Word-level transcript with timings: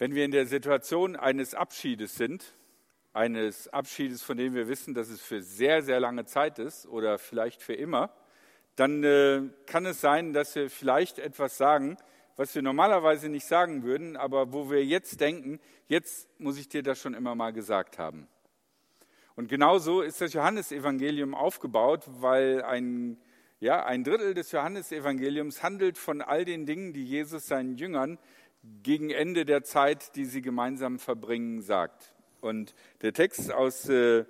Wenn 0.00 0.14
wir 0.14 0.24
in 0.24 0.30
der 0.30 0.46
Situation 0.46 1.14
eines 1.14 1.54
Abschiedes 1.54 2.14
sind, 2.14 2.54
eines 3.12 3.68
Abschiedes, 3.68 4.22
von 4.22 4.38
dem 4.38 4.54
wir 4.54 4.66
wissen, 4.66 4.94
dass 4.94 5.10
es 5.10 5.20
für 5.20 5.42
sehr, 5.42 5.82
sehr 5.82 6.00
lange 6.00 6.24
Zeit 6.24 6.58
ist 6.58 6.86
oder 6.86 7.18
vielleicht 7.18 7.60
für 7.60 7.74
immer, 7.74 8.10
dann 8.76 9.04
äh, 9.04 9.42
kann 9.66 9.84
es 9.84 10.00
sein, 10.00 10.32
dass 10.32 10.54
wir 10.54 10.70
vielleicht 10.70 11.18
etwas 11.18 11.58
sagen, 11.58 11.98
was 12.36 12.54
wir 12.54 12.62
normalerweise 12.62 13.28
nicht 13.28 13.44
sagen 13.44 13.82
würden, 13.82 14.16
aber 14.16 14.54
wo 14.54 14.70
wir 14.70 14.82
jetzt 14.82 15.20
denken, 15.20 15.60
jetzt 15.86 16.30
muss 16.40 16.56
ich 16.56 16.70
dir 16.70 16.82
das 16.82 16.98
schon 16.98 17.12
immer 17.12 17.34
mal 17.34 17.52
gesagt 17.52 17.98
haben. 17.98 18.26
Und 19.36 19.50
genauso 19.50 20.00
ist 20.00 20.22
das 20.22 20.32
Johannesevangelium 20.32 21.34
aufgebaut, 21.34 22.04
weil 22.06 22.62
ein, 22.62 23.18
ja, 23.58 23.84
ein 23.84 24.02
Drittel 24.02 24.32
des 24.32 24.50
Johannesevangeliums 24.50 25.62
handelt 25.62 25.98
von 25.98 26.22
all 26.22 26.46
den 26.46 26.64
Dingen, 26.64 26.94
die 26.94 27.04
Jesus 27.04 27.44
seinen 27.44 27.76
Jüngern 27.76 28.18
gegen 28.62 29.10
Ende 29.10 29.44
der 29.44 29.62
Zeit, 29.62 30.16
die 30.16 30.24
sie 30.24 30.42
gemeinsam 30.42 30.98
verbringen, 30.98 31.62
sagt. 31.62 32.14
Und 32.40 32.74
der 33.02 33.12
Text 33.12 33.52
aus 33.52 33.88
äh, 33.88 34.24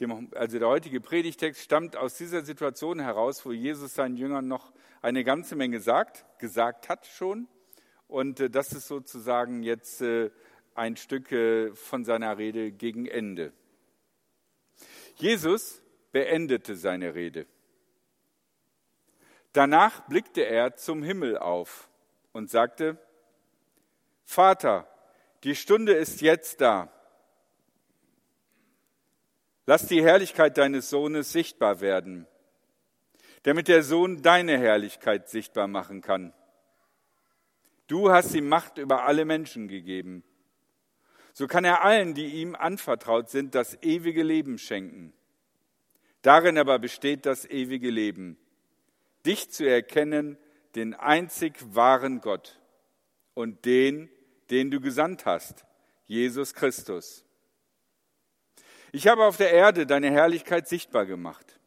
dem, 0.00 0.30
also 0.34 0.58
der 0.58 0.68
heutige 0.68 1.00
Predigtext 1.00 1.62
stammt 1.62 1.96
aus 1.96 2.16
dieser 2.16 2.42
Situation 2.44 3.00
heraus, 3.00 3.44
wo 3.44 3.52
Jesus 3.52 3.94
seinen 3.94 4.16
Jüngern 4.16 4.48
noch 4.48 4.72
eine 5.02 5.24
ganze 5.24 5.56
Menge 5.56 5.80
sagt, 5.80 6.24
gesagt 6.38 6.88
hat 6.88 7.06
schon. 7.06 7.48
Und 8.06 8.40
äh, 8.40 8.50
das 8.50 8.72
ist 8.72 8.88
sozusagen 8.88 9.62
jetzt 9.62 10.00
äh, 10.02 10.30
ein 10.74 10.96
Stück 10.96 11.28
von 11.74 12.04
seiner 12.04 12.38
Rede 12.38 12.70
gegen 12.70 13.04
Ende. 13.04 13.52
Jesus 15.16 15.82
beendete 16.12 16.76
seine 16.76 17.14
Rede. 17.14 17.46
Danach 19.52 20.06
blickte 20.06 20.46
er 20.46 20.76
zum 20.76 21.02
Himmel 21.02 21.36
auf 21.36 21.90
und 22.32 22.48
sagte, 22.50 22.98
Vater, 24.30 24.86
die 25.42 25.56
Stunde 25.56 25.92
ist 25.92 26.20
jetzt 26.20 26.60
da. 26.60 26.88
Lass 29.66 29.88
die 29.88 30.04
Herrlichkeit 30.04 30.56
deines 30.56 30.88
Sohnes 30.88 31.32
sichtbar 31.32 31.80
werden, 31.80 32.28
damit 33.42 33.66
der 33.66 33.82
Sohn 33.82 34.22
deine 34.22 34.56
Herrlichkeit 34.56 35.28
sichtbar 35.28 35.66
machen 35.66 36.00
kann. 36.00 36.32
Du 37.88 38.12
hast 38.12 38.32
ihm 38.36 38.48
Macht 38.48 38.78
über 38.78 39.02
alle 39.02 39.24
Menschen 39.24 39.66
gegeben. 39.66 40.22
So 41.32 41.48
kann 41.48 41.64
er 41.64 41.82
allen, 41.82 42.14
die 42.14 42.26
ihm 42.26 42.54
anvertraut 42.54 43.30
sind, 43.30 43.56
das 43.56 43.82
ewige 43.82 44.22
Leben 44.22 44.58
schenken. 44.58 45.12
Darin 46.22 46.56
aber 46.56 46.78
besteht 46.78 47.26
das 47.26 47.46
ewige 47.46 47.90
Leben, 47.90 48.38
dich 49.26 49.50
zu 49.50 49.68
erkennen, 49.68 50.38
den 50.76 50.94
einzig 50.94 51.56
wahren 51.74 52.20
Gott 52.20 52.60
und 53.34 53.64
den, 53.64 54.08
den 54.50 54.70
du 54.70 54.80
gesandt 54.80 55.26
hast, 55.26 55.64
Jesus 56.06 56.54
Christus. 56.54 57.24
Ich 58.92 59.06
habe 59.06 59.24
auf 59.24 59.36
der 59.36 59.52
Erde 59.52 59.86
deine 59.86 60.10
Herrlichkeit 60.10 60.68
sichtbar 60.68 61.06
gemacht, 61.06 61.60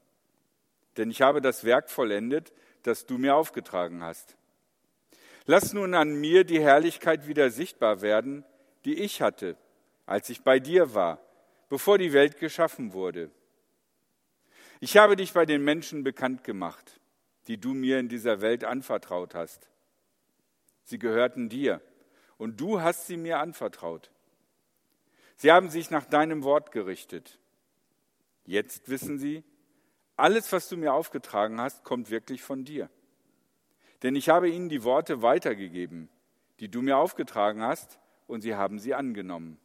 denn 0.97 1.09
ich 1.09 1.21
habe 1.21 1.41
das 1.41 1.63
Werk 1.63 1.89
vollendet, 1.89 2.53
das 2.83 3.05
du 3.05 3.17
mir 3.17 3.35
aufgetragen 3.35 4.03
hast. 4.03 4.35
Lass 5.45 5.73
nun 5.73 5.93
an 5.93 6.15
mir 6.15 6.43
die 6.43 6.61
Herrlichkeit 6.61 7.27
wieder 7.27 7.49
sichtbar 7.49 8.01
werden, 8.01 8.43
die 8.85 8.95
ich 8.95 9.21
hatte, 9.21 9.57
als 10.05 10.29
ich 10.29 10.41
bei 10.41 10.59
dir 10.59 10.93
war, 10.93 11.21
bevor 11.69 11.97
die 11.97 12.13
Welt 12.13 12.37
geschaffen 12.37 12.93
wurde. 12.93 13.31
Ich 14.81 14.97
habe 14.97 15.15
dich 15.15 15.31
bei 15.31 15.45
den 15.45 15.63
Menschen 15.63 16.03
bekannt 16.03 16.43
gemacht, 16.43 16.99
die 17.47 17.57
du 17.57 17.73
mir 17.73 17.99
in 17.99 18.09
dieser 18.09 18.41
Welt 18.41 18.65
anvertraut 18.65 19.35
hast. 19.35 19.69
Sie 20.83 20.99
gehörten 20.99 21.47
dir 21.47 21.81
und 22.44 22.59
du 22.59 22.81
hast 22.81 23.08
sie 23.08 23.16
mir 23.16 23.39
anvertraut. 23.39 24.11
Sie 25.38 25.49
haben 25.49 25.69
sich 25.69 25.89
nach 25.91 26.03
deinem 26.03 26.44
Wort 26.44 26.73
gerichtet. 26.73 27.39
Jetzt 28.45 28.89
wissen 28.89 29.17
sie, 29.17 29.45
alles, 30.17 30.51
was 30.51 30.67
du 30.67 30.75
mir 30.75 30.94
aufgetragen 30.94 31.62
hast, 31.62 31.85
kommt 31.85 32.09
wirklich 32.09 32.44
von 32.44 32.66
dir. 32.66 32.90
Denn 34.01 34.17
ich 34.17 34.28
habe 34.28 34.50
ihnen 34.50 34.67
die 34.67 34.84
Worte 34.84 35.22
weitergegeben, 35.22 36.09
die 36.59 36.67
du 36.67 36.81
mir 36.81 36.97
aufgetragen 36.97 37.63
hast, 37.63 37.97
und 38.28 38.41
sie 38.41 38.56
haben 38.56 38.78
sie 38.78 38.94
angenommen. 38.94 39.57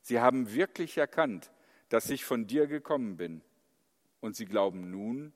Sie 0.00 0.18
haben 0.18 0.52
wirklich 0.52 0.98
erkannt, 0.98 1.52
dass 1.88 2.10
ich 2.10 2.24
von 2.24 2.48
dir 2.48 2.66
gekommen 2.66 3.16
bin, 3.16 3.42
und 4.18 4.34
sie 4.34 4.46
glauben 4.46 4.90
nun, 4.90 5.32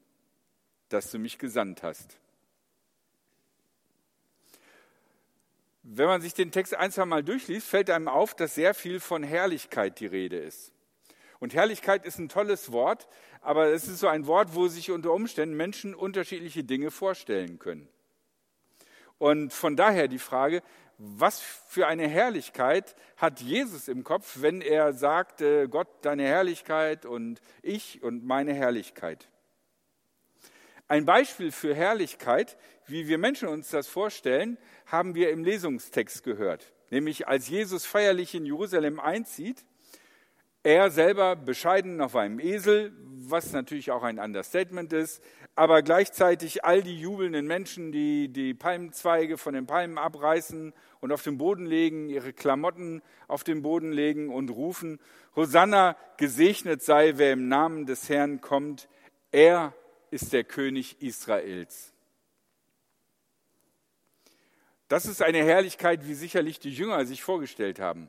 dass 0.89 1.13
du 1.13 1.21
mich 1.21 1.39
gesandt 1.39 1.85
hast. 1.85 2.19
Wenn 5.89 6.07
man 6.07 6.21
sich 6.21 6.35
den 6.35 6.51
Text 6.51 6.75
ein, 6.75 6.91
zwei 6.91 7.05
Mal 7.05 7.23
durchliest, 7.23 7.69
fällt 7.69 7.91
einem 7.91 8.09
auf, 8.09 8.35
dass 8.35 8.57
sehr 8.57 8.75
viel 8.75 8.99
von 8.99 9.23
Herrlichkeit 9.23 10.01
die 10.01 10.07
Rede 10.07 10.37
ist. 10.37 10.73
Und 11.39 11.55
Herrlichkeit 11.55 12.05
ist 12.05 12.19
ein 12.19 12.29
tolles 12.29 12.73
Wort, 12.73 13.07
aber 13.41 13.69
es 13.69 13.87
ist 13.87 14.01
so 14.01 14.09
ein 14.09 14.27
Wort, 14.27 14.57
wo 14.57 14.67
sich 14.67 14.91
unter 14.91 15.13
Umständen 15.13 15.57
Menschen 15.57 15.95
unterschiedliche 15.95 16.65
Dinge 16.65 16.91
vorstellen 16.91 17.61
können. 17.61 17.89
Und 19.19 19.53
von 19.53 19.77
daher 19.77 20.09
die 20.09 20.19
Frage, 20.19 20.61
was 20.99 21.41
für 21.41 21.87
eine 21.87 22.09
Herrlichkeit 22.09 22.97
hat 23.17 23.41
Jesus 23.41 23.87
im 23.87 24.03
Kopf, 24.03 24.39
wenn 24.41 24.63
er 24.63 24.93
sagt, 24.93 25.41
Gott, 25.71 25.89
deine 26.03 26.25
Herrlichkeit 26.25 27.07
und 27.07 27.41
ich 27.63 28.03
und 28.03 28.25
meine 28.25 28.55
Herrlichkeit? 28.55 29.29
Ein 30.89 31.05
Beispiel 31.05 31.51
für 31.51 31.75
Herrlichkeit, 31.75 32.57
wie 32.87 33.09
wir 33.09 33.19
Menschen 33.19 33.49
uns 33.49 33.71
das 33.71 33.89
vorstellen, 33.89 34.57
haben 34.87 35.17
wir 35.17 35.31
im 35.31 35.43
Lesungstext 35.43 36.23
gehört. 36.23 36.73
Nämlich 36.91 37.27
als 37.27 37.49
Jesus 37.49 37.85
feierlich 37.85 38.37
in 38.37 38.47
Jerusalem 38.47 39.01
einzieht, 39.01 39.65
er 40.63 40.91
selber 40.91 41.35
bescheiden 41.35 42.01
auf 42.01 42.15
einem 42.15 42.39
Esel, 42.39 42.93
was 43.03 43.53
natürlich 43.53 43.91
auch 43.91 44.05
ein 44.05 44.21
Understatement 44.21 44.93
ist, 44.93 45.23
aber 45.57 45.83
gleichzeitig 45.83 46.65
all 46.65 46.83
die 46.83 46.99
jubelnden 46.99 47.49
Menschen, 47.49 47.91
die 47.91 48.29
die 48.29 48.55
Palmenzweige 48.55 49.39
von 49.39 49.55
den 49.55 49.67
Palmen 49.67 49.99
abreißen 49.99 50.73
und 51.01 51.13
auf 51.13 51.23
den 51.23 51.39
Boden 51.39 51.67
legen, 51.67 52.09
ihre 52.09 52.33
Klamotten 52.33 53.03
auf 53.27 53.43
den 53.43 53.63
Boden 53.63 53.91
legen 53.91 54.29
und 54.33 54.51
rufen, 54.51 55.01
Hosanna, 55.35 55.97
gesegnet 56.17 56.83
sei, 56.83 57.15
wer 57.17 57.33
im 57.33 57.49
Namen 57.49 57.87
des 57.87 58.09
Herrn 58.09 58.41
kommt, 58.41 58.89
er 59.33 59.75
ist 60.11 60.33
der 60.33 60.45
König 60.45 61.01
Israels. 61.03 61.93
Das 64.89 65.07
ist 65.07 65.23
eine 65.23 65.43
Herrlichkeit, 65.43 66.07
wie 66.07 66.15
sicherlich 66.15 66.61
die 66.61 66.71
Jünger 66.71 67.05
sich 67.07 67.23
vorgestellt 67.23 67.81
haben. 67.81 68.09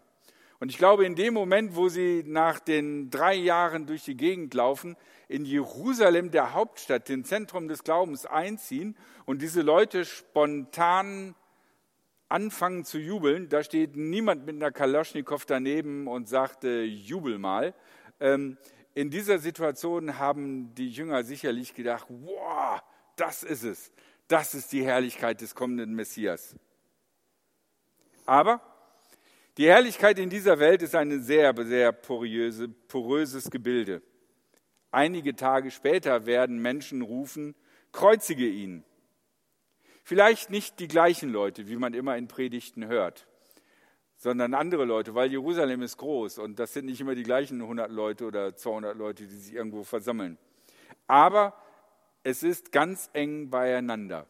Und 0.60 0.70
ich 0.70 0.78
glaube, 0.78 1.06
in 1.06 1.16
dem 1.16 1.34
Moment, 1.34 1.76
wo 1.76 1.88
sie 1.88 2.24
nach 2.26 2.60
den 2.60 3.10
drei 3.12 3.36
Jahren 3.36 3.86
durch 3.86 4.04
die 4.04 4.18
Gegend 4.18 4.54
laufen, 4.54 4.96
in 5.28 5.46
Jerusalem, 5.46 6.32
der 6.32 6.54
Hauptstadt, 6.54 7.10
dem 7.10 7.26
Zentrum 7.26 7.68
des 7.68 7.84
Glaubens 7.84 8.26
einziehen 8.26 8.96
und 9.26 9.42
diese 9.42 9.62
Leute 9.62 10.06
spontan 10.06 11.36
anfangen 12.30 12.86
zu 12.86 12.98
jubeln, 12.98 13.50
da 13.50 13.64
steht 13.64 13.96
niemand 13.96 14.46
mit 14.46 14.56
einer 14.56 14.72
Kalaschnikow 14.72 15.46
daneben 15.46 16.08
und 16.08 16.28
sagt, 16.28 16.64
äh, 16.64 16.84
jubel 16.84 17.38
mal. 17.38 17.74
Ähm, 18.20 18.58
in 18.98 19.12
dieser 19.12 19.38
Situation 19.38 20.18
haben 20.18 20.74
die 20.74 20.90
Jünger 20.90 21.24
sicherlich 21.24 21.76
gedacht, 21.76 22.08
wow, 22.10 22.82
das 23.16 23.44
ist 23.44 23.62
es. 23.62 23.92
Das 24.28 24.56
ist 24.56 24.72
die 24.72 24.84
Herrlichkeit 24.84 25.40
des 25.40 25.54
kommenden 25.54 25.94
Messias. 25.94 26.56
Aber 28.26 28.60
die 29.58 29.68
Herrlichkeit 29.68 30.18
in 30.18 30.32
dieser 30.32 30.58
Welt 30.58 30.82
ist 30.82 30.96
ein 30.96 31.22
sehr, 31.22 31.54
sehr 31.64 31.92
poröse, 31.92 32.70
poröses 32.70 33.52
Gebilde. 33.52 34.02
Einige 34.90 35.36
Tage 35.36 35.70
später 35.70 36.26
werden 36.26 36.60
Menschen 36.60 37.04
rufen, 37.04 37.54
kreuzige 37.92 38.48
ihn. 38.48 38.84
Vielleicht 40.02 40.50
nicht 40.50 40.80
die 40.80 40.88
gleichen 40.88 41.30
Leute, 41.30 41.68
wie 41.68 41.76
man 41.76 41.94
immer 41.94 42.18
in 42.18 42.28
Predigten 42.28 42.88
hört 42.88 43.28
sondern 44.18 44.56
andere 44.56 44.84
Leute, 44.84 45.14
weil 45.14 45.32
Jerusalem 45.32 45.84
ist 45.84 45.98
groß 45.98 46.40
und 46.40 46.60
das 46.60 46.74
sind 46.74 46.86
nicht 46.86 47.00
immer 47.00 47.16
die 47.16 47.24
gleichen 47.24 47.62
100 47.62 47.92
Leute 47.92 48.26
oder 48.26 48.56
200 48.56 48.98
Leute, 48.98 49.28
die 49.28 49.36
sich 49.36 49.54
irgendwo 49.54 49.84
versammeln. 49.84 50.38
Aber 51.06 51.54
es 52.24 52.44
ist 52.44 52.72
ganz 52.72 53.10
eng 53.14 53.50
beieinander. 53.50 54.28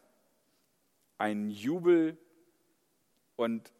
Ein 1.16 1.50
Jubel 1.50 2.16
und 3.34 3.72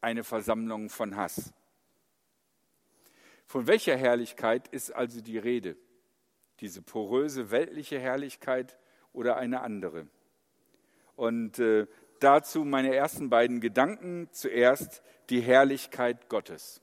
eine 0.00 0.24
Versammlung 0.24 0.88
von 0.88 1.16
Hass. 1.16 1.52
Von 3.44 3.66
welcher 3.66 3.96
Herrlichkeit 3.96 4.68
ist 4.68 4.92
also 4.92 5.20
die 5.20 5.38
Rede? 5.38 5.76
Diese 6.60 6.80
poröse 6.80 7.50
weltliche 7.50 7.98
Herrlichkeit 7.98 8.78
oder 9.12 9.36
eine 9.36 9.60
andere? 9.60 10.06
Und 11.16 11.58
äh, 11.58 11.86
dazu 12.20 12.64
meine 12.64 12.94
ersten 12.94 13.30
beiden 13.30 13.60
Gedanken. 13.60 14.28
Zuerst 14.32 15.02
die 15.30 15.40
Herrlichkeit 15.40 16.28
Gottes. 16.28 16.80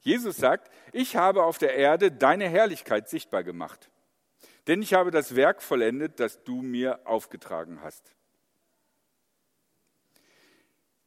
Jesus 0.00 0.36
sagt, 0.36 0.70
ich 0.92 1.16
habe 1.16 1.42
auf 1.42 1.58
der 1.58 1.74
Erde 1.74 2.12
deine 2.12 2.48
Herrlichkeit 2.48 3.08
sichtbar 3.08 3.42
gemacht, 3.42 3.90
denn 4.68 4.80
ich 4.80 4.94
habe 4.94 5.10
das 5.10 5.34
Werk 5.34 5.62
vollendet, 5.62 6.20
das 6.20 6.44
du 6.44 6.62
mir 6.62 7.00
aufgetragen 7.06 7.80
hast. 7.82 8.12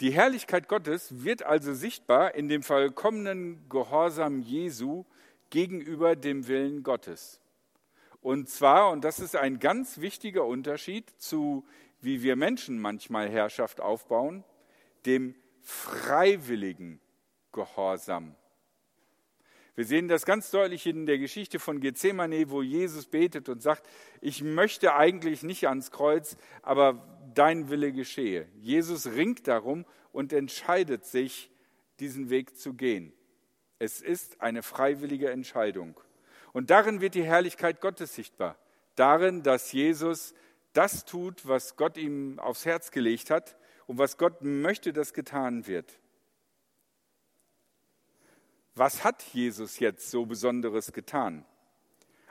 Die 0.02 0.12
Herrlichkeit 0.12 0.68
Gottes 0.68 1.24
wird 1.24 1.44
also 1.44 1.74
sichtbar 1.74 2.36
in 2.36 2.50
dem 2.50 2.64
vollkommenen 2.64 3.70
Gehorsam 3.70 4.42
Jesu 4.42 5.06
gegenüber 5.50 6.16
dem 6.16 6.48
Willen 6.48 6.84
Gottes. 6.84 7.40
Und 8.22 8.50
zwar, 8.50 8.92
und 8.92 9.04
das 9.04 9.20
ist 9.20 9.36
ein 9.36 9.60
ganz 9.60 10.00
wichtiger 10.00 10.46
Unterschied 10.46 11.10
zu, 11.18 11.66
wie 12.02 12.24
wir 12.24 12.36
Menschen 12.36 12.80
manchmal 12.80 13.30
Herrschaft 13.30 13.82
aufbauen, 13.82 14.44
dem 15.06 15.36
freiwilligen 15.62 17.00
Gehorsam. 17.52 18.36
Wir 19.76 19.86
sehen 19.86 20.10
das 20.10 20.26
ganz 20.26 20.52
deutlich 20.52 20.86
in 20.88 21.06
der 21.06 21.18
Geschichte 21.20 21.58
von 21.58 21.80
Gethsemane, 21.80 22.50
wo 22.50 22.62
Jesus 22.62 23.06
betet 23.06 23.48
und 23.48 23.62
sagt, 23.62 23.88
ich 24.20 24.44
möchte 24.44 24.94
eigentlich 24.94 25.42
nicht 25.42 25.70
ans 25.70 25.92
Kreuz, 25.92 26.36
aber 26.62 27.22
dein 27.34 27.70
Wille 27.70 27.94
geschehe. 27.94 28.50
Jesus 28.60 29.08
ringt 29.08 29.48
darum 29.48 29.86
und 30.12 30.34
entscheidet 30.34 31.06
sich, 31.06 31.50
diesen 32.00 32.30
Weg 32.30 32.58
zu 32.58 32.74
gehen. 32.74 33.14
Es 33.78 34.02
ist 34.02 34.42
eine 34.42 34.64
freiwillige 34.64 35.30
Entscheidung. 35.30 36.00
Und 36.52 36.70
darin 36.70 37.02
wird 37.02 37.16
die 37.16 37.24
Herrlichkeit 37.24 37.82
Gottes 37.82 38.16
sichtbar. 38.16 38.58
Darin, 38.96 39.44
dass 39.44 39.72
Jesus 39.72 40.34
das 40.74 41.06
tut, 41.06 41.48
was 41.48 41.76
Gott 41.76 41.98
ihm 41.98 42.40
aufs 42.40 42.66
Herz 42.66 42.92
gelegt 42.92 43.30
hat 43.30 43.58
und 43.88 43.98
was 43.98 44.18
Gott 44.18 44.42
möchte, 44.42 44.94
dass 44.94 45.14
getan 45.14 45.68
wird. 45.68 46.00
Was 48.76 49.04
hat 49.04 49.24
Jesus 49.34 49.80
jetzt 49.80 50.10
so 50.10 50.26
Besonderes 50.26 50.94
getan? 50.94 51.46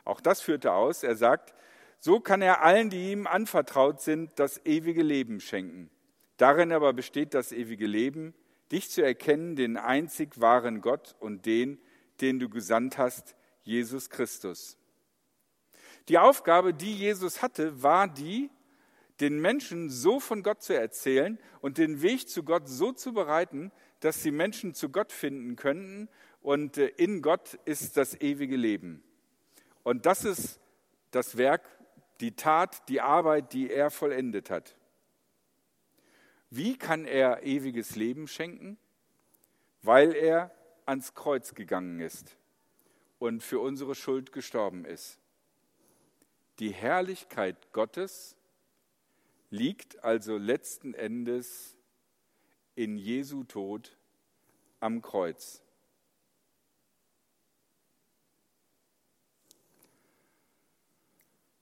Auch 0.05 0.21
das 0.21 0.41
führte 0.41 0.73
aus, 0.73 1.03
er 1.03 1.17
sagt, 1.17 1.55
so 2.01 2.21
kann 2.21 2.41
er 2.41 2.63
allen, 2.63 2.91
die 2.91 3.13
ihm 3.13 3.27
anvertraut 3.27 4.01
sind, 4.01 4.39
das 4.39 4.65
ewige 4.65 5.03
Leben 5.03 5.41
schenken. 5.41 5.91
Darin 6.39 6.73
aber 6.73 6.93
besteht 6.93 7.35
das 7.35 7.53
ewige 7.53 7.87
Leben, 7.87 8.35
dich 8.73 8.89
zu 8.89 9.03
erkennen, 9.03 9.57
den 9.57 9.77
einzig 9.77 10.41
wahren 10.41 10.81
Gott 10.81 11.17
und 11.19 11.45
den, 11.45 11.79
den 12.21 12.39
du 12.39 12.49
gesandt 12.49 12.97
hast, 12.97 13.35
Jesus 13.65 14.09
Christus. 14.09 14.78
Die 16.09 16.19
Aufgabe, 16.19 16.73
die 16.73 16.95
Jesus 16.95 17.43
hatte, 17.43 17.83
war 17.83 18.09
die, 18.09 18.51
den 19.21 19.41
Menschen 19.41 19.91
so 19.91 20.21
von 20.21 20.43
Gott 20.43 20.63
zu 20.63 20.75
erzählen 20.75 21.39
und 21.61 21.79
den 21.79 22.03
Weg 22.03 22.29
zu 22.29 22.45
Gott 22.45 22.69
so 22.69 22.93
zu 22.93 23.13
bereiten, 23.13 23.73
dass 24.01 24.23
sie 24.23 24.31
Menschen 24.31 24.75
zu 24.75 24.91
Gott 24.91 25.13
finden 25.13 25.57
könnten 25.57 26.09
und 26.41 26.79
äh, 26.79 26.87
in 26.87 27.21
Gott 27.21 27.55
ist 27.65 27.97
das 27.97 28.21
ewige 28.21 28.57
Leben. 28.57 29.03
Und 29.83 30.07
das 30.07 30.25
ist 30.25 30.61
das 31.11 31.37
Werk, 31.37 31.69
die 32.21 32.33
Tat, 32.33 32.89
die 32.89 33.01
Arbeit, 33.01 33.53
die 33.53 33.71
er 33.71 33.91
vollendet 33.91 34.51
hat. 34.51 34.77
Wie 36.51 36.77
kann 36.77 37.05
er 37.05 37.43
ewiges 37.43 37.97
Leben 37.97 38.29
schenken? 38.29 38.79
Weil 39.83 40.15
er 40.15 40.51
ans 40.87 41.15
Kreuz 41.15 41.55
gegangen 41.55 42.01
ist 42.01 42.37
und 43.19 43.43
für 43.43 43.61
unsere 43.61 43.95
Schuld 43.95 44.33
gestorben 44.33 44.85
ist. 44.85 45.19
Die 46.59 46.73
Herrlichkeit 46.73 47.73
Gottes 47.73 48.37
liegt 49.51 50.03
also 50.03 50.37
letzten 50.37 50.93
Endes 50.93 51.77
in 52.75 52.99
Jesu 52.99 53.45
Tod 53.45 53.97
am 54.81 55.01
Kreuz. 55.01 55.63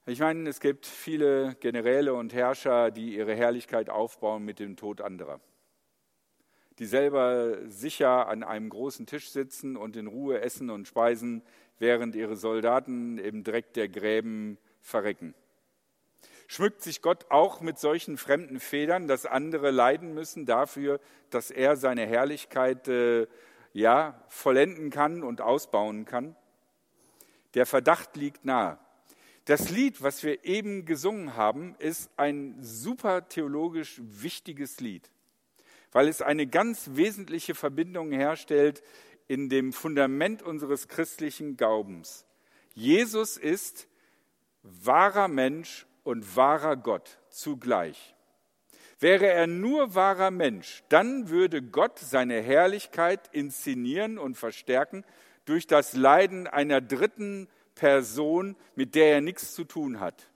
Ich 0.07 0.19
meine, 0.19 0.49
es 0.49 0.61
gibt 0.61 0.87
viele 0.87 1.55
Generäle 1.59 2.13
und 2.15 2.33
Herrscher, 2.33 2.89
die 2.89 3.15
ihre 3.15 3.35
Herrlichkeit 3.35 3.89
aufbauen 3.89 4.45
mit 4.45 4.57
dem 4.57 4.77
Tod 4.77 5.01
anderer, 5.01 5.41
die 6.79 6.85
selber 6.85 7.69
sicher 7.69 8.27
an 8.27 8.41
einem 8.41 8.69
großen 8.69 9.05
Tisch 9.05 9.29
sitzen 9.29 9.75
und 9.77 9.95
in 9.95 10.07
Ruhe 10.07 10.41
essen 10.41 10.71
und 10.71 10.87
speisen, 10.87 11.43
während 11.77 12.15
ihre 12.15 12.35
Soldaten 12.35 13.19
im 13.19 13.43
Dreck 13.43 13.73
der 13.73 13.89
Gräben 13.89 14.57
verrecken. 14.87 15.35
Schmückt 16.47 16.81
sich 16.81 17.01
Gott 17.01 17.25
auch 17.29 17.59
mit 17.59 17.77
solchen 17.77 18.17
fremden 18.17 18.59
Federn, 18.59 19.07
dass 19.07 19.25
andere 19.25 19.69
leiden 19.69 20.13
müssen 20.13 20.45
dafür, 20.45 21.01
dass 21.29 21.51
er 21.51 21.75
seine 21.75 22.05
Herrlichkeit 22.05 22.87
äh, 22.87 23.27
ja, 23.73 24.23
vollenden 24.29 24.89
kann 24.89 25.23
und 25.23 25.41
ausbauen 25.41 26.05
kann? 26.05 26.37
Der 27.53 27.65
Verdacht 27.65 28.15
liegt 28.15 28.45
nahe. 28.45 28.79
Das 29.43 29.69
Lied, 29.69 30.01
was 30.01 30.23
wir 30.23 30.45
eben 30.45 30.85
gesungen 30.85 31.35
haben, 31.35 31.75
ist 31.79 32.09
ein 32.17 32.55
super 32.61 33.27
theologisch 33.27 34.01
wichtiges 34.03 34.79
Lied, 34.79 35.09
weil 35.91 36.07
es 36.07 36.21
eine 36.21 36.47
ganz 36.47 36.91
wesentliche 36.93 37.55
Verbindung 37.55 38.11
herstellt 38.11 38.83
in 39.27 39.49
dem 39.49 39.73
Fundament 39.73 40.43
unseres 40.43 40.87
christlichen 40.87 41.57
Glaubens. 41.57 42.25
Jesus 42.73 43.37
ist 43.37 43.87
wahrer 44.85 45.27
Mensch 45.27 45.85
und 46.03 46.35
wahrer 46.35 46.75
Gott 46.75 47.19
zugleich. 47.29 48.15
Wäre 48.99 49.27
er 49.27 49.45
nur 49.45 49.93
wahrer 49.93 50.31
Mensch, 50.31 50.83
dann 50.89 51.29
würde 51.29 51.61
Gott 51.61 51.99
seine 51.99 52.41
Herrlichkeit 52.41 53.29
inszenieren 53.31 54.17
und 54.17 54.35
verstärken 54.35 55.05
durch 55.45 55.67
das 55.67 55.93
Leiden 55.93 56.47
einer 56.47 56.81
dritten 56.81 57.47
Person, 57.75 58.55
mit 58.75 58.95
der 58.95 59.13
er 59.13 59.21
nichts 59.21 59.53
zu 59.53 59.63
tun 59.63 59.99
hat. 59.99 60.29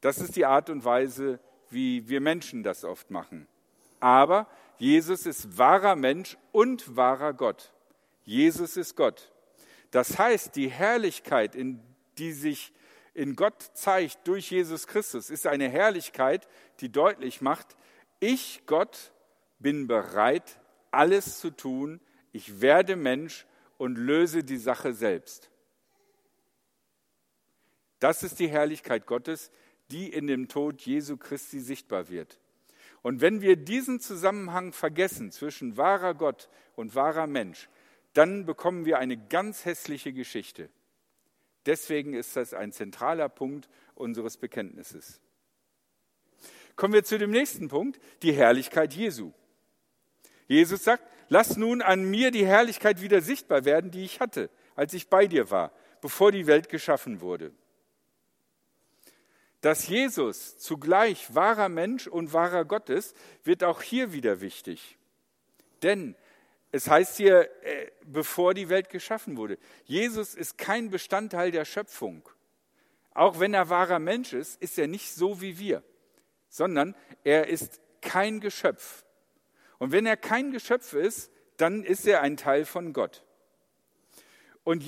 Das 0.00 0.18
ist 0.18 0.36
die 0.36 0.46
Art 0.46 0.70
und 0.70 0.84
Weise, 0.84 1.40
wie 1.68 2.08
wir 2.08 2.20
Menschen 2.20 2.62
das 2.62 2.84
oft 2.84 3.10
machen. 3.10 3.46
Aber 4.00 4.48
Jesus 4.78 5.26
ist 5.26 5.58
wahrer 5.58 5.94
Mensch 5.94 6.38
und 6.52 6.96
wahrer 6.96 7.34
Gott. 7.34 7.72
Jesus 8.24 8.78
ist 8.78 8.96
Gott. 8.96 9.30
Das 9.90 10.18
heißt, 10.18 10.56
die 10.56 10.70
Herrlichkeit, 10.70 11.54
in 11.54 11.80
die 12.16 12.32
sich 12.32 12.72
in 13.14 13.36
Gott 13.36 13.62
zeigt 13.74 14.26
durch 14.26 14.50
Jesus 14.50 14.86
Christus, 14.86 15.30
ist 15.30 15.46
eine 15.46 15.68
Herrlichkeit, 15.68 16.48
die 16.80 16.90
deutlich 16.90 17.40
macht, 17.40 17.76
ich, 18.20 18.62
Gott, 18.66 19.12
bin 19.58 19.86
bereit, 19.86 20.60
alles 20.90 21.40
zu 21.40 21.50
tun. 21.50 22.00
Ich 22.32 22.60
werde 22.60 22.96
Mensch 22.96 23.46
und 23.78 23.96
löse 23.96 24.44
die 24.44 24.58
Sache 24.58 24.92
selbst. 24.92 25.50
Das 27.98 28.22
ist 28.22 28.38
die 28.38 28.48
Herrlichkeit 28.48 29.06
Gottes, 29.06 29.50
die 29.90 30.08
in 30.12 30.26
dem 30.26 30.48
Tod 30.48 30.80
Jesu 30.82 31.16
Christi 31.16 31.60
sichtbar 31.60 32.08
wird. 32.08 32.38
Und 33.02 33.20
wenn 33.20 33.40
wir 33.40 33.56
diesen 33.56 34.00
Zusammenhang 34.00 34.72
vergessen 34.72 35.32
zwischen 35.32 35.76
wahrer 35.76 36.14
Gott 36.14 36.48
und 36.76 36.94
wahrer 36.94 37.26
Mensch, 37.26 37.68
dann 38.12 38.44
bekommen 38.44 38.84
wir 38.84 38.98
eine 38.98 39.16
ganz 39.16 39.64
hässliche 39.64 40.12
Geschichte. 40.12 40.68
Deswegen 41.66 42.14
ist 42.14 42.36
das 42.36 42.54
ein 42.54 42.72
zentraler 42.72 43.28
Punkt 43.28 43.68
unseres 43.94 44.36
Bekenntnisses. 44.36 45.20
Kommen 46.76 46.94
wir 46.94 47.04
zu 47.04 47.18
dem 47.18 47.30
nächsten 47.30 47.68
Punkt, 47.68 48.00
die 48.22 48.32
Herrlichkeit 48.32 48.94
Jesu. 48.94 49.32
Jesus 50.46 50.84
sagt, 50.84 51.04
lass 51.28 51.56
nun 51.56 51.82
an 51.82 52.04
mir 52.04 52.30
die 52.30 52.46
Herrlichkeit 52.46 53.02
wieder 53.02 53.20
sichtbar 53.20 53.64
werden, 53.64 53.90
die 53.90 54.04
ich 54.04 54.20
hatte, 54.20 54.50
als 54.74 54.94
ich 54.94 55.08
bei 55.08 55.26
dir 55.26 55.50
war, 55.50 55.72
bevor 56.00 56.32
die 56.32 56.46
Welt 56.46 56.68
geschaffen 56.68 57.20
wurde 57.20 57.52
dass 59.60 59.88
Jesus 59.88 60.58
zugleich 60.58 61.34
wahrer 61.34 61.68
Mensch 61.68 62.06
und 62.06 62.32
wahrer 62.32 62.64
Gott 62.64 62.88
ist, 62.88 63.16
wird 63.44 63.62
auch 63.62 63.82
hier 63.82 64.12
wieder 64.12 64.40
wichtig. 64.40 64.96
Denn 65.82 66.16
es 66.72 66.88
heißt 66.88 67.16
hier, 67.16 67.50
äh, 67.64 67.90
bevor 68.04 68.54
die 68.54 68.68
Welt 68.68 68.90
geschaffen 68.90 69.36
wurde. 69.36 69.58
Jesus 69.84 70.34
ist 70.34 70.56
kein 70.56 70.90
Bestandteil 70.90 71.50
der 71.50 71.64
Schöpfung. 71.64 72.28
Auch 73.12 73.40
wenn 73.40 73.54
er 73.54 73.68
wahrer 73.68 73.98
Mensch 73.98 74.32
ist, 74.32 74.60
ist 74.62 74.78
er 74.78 74.86
nicht 74.86 75.12
so 75.12 75.40
wie 75.40 75.58
wir, 75.58 75.82
sondern 76.48 76.94
er 77.24 77.48
ist 77.48 77.80
kein 78.00 78.40
Geschöpf. 78.40 79.04
Und 79.78 79.92
wenn 79.92 80.06
er 80.06 80.16
kein 80.16 80.52
Geschöpf 80.52 80.92
ist, 80.92 81.32
dann 81.56 81.82
ist 81.82 82.06
er 82.06 82.20
ein 82.22 82.36
Teil 82.36 82.64
von 82.64 82.92
Gott. 82.92 83.24
Und 84.62 84.84